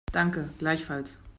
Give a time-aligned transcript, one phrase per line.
[0.11, 1.21] Danke, gleichfalls.